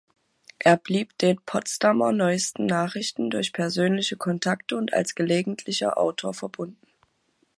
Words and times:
Er 0.57 0.77
blieb 0.77 1.15
den 1.19 1.37
"Potsdamer 1.45 2.11
Neuesten 2.11 2.65
Nachrichten" 2.65 3.29
durch 3.29 3.53
persönliche 3.53 4.17
Kontakte 4.17 4.75
und 4.75 4.93
als 4.95 5.13
gelegentlicher 5.13 5.95
Autor 5.99 6.33
verbunden. 6.33 6.87